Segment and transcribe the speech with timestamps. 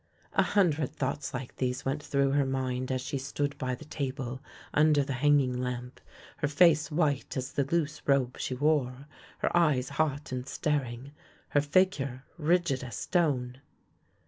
[0.33, 4.41] A hundred thoughts like these went through her mind as she stood by the table
[4.73, 6.01] under the hanging lamp,
[6.37, 9.05] her face white as the loose robe she wore,
[9.41, 11.11] her eyes hot and staring,
[11.49, 13.61] her figure rigid as stone.